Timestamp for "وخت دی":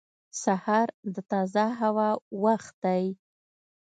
2.43-3.05